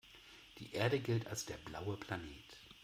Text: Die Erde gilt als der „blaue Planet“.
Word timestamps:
Die 0.57 0.73
Erde 0.73 0.99
gilt 0.99 1.27
als 1.27 1.45
der 1.45 1.57
„blaue 1.57 1.95
Planet“. 1.95 2.57